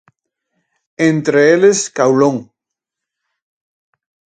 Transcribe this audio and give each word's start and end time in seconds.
Entre 1.11 1.39
eles 1.55 1.79
Caulón. 1.95 2.35